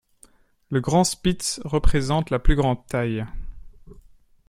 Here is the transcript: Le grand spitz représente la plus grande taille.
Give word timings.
Le 0.71 0.81
grand 0.81 1.03
spitz 1.03 1.59
représente 1.63 2.31
la 2.31 2.39
plus 2.39 2.55
grande 2.55 2.83
taille. 2.87 3.23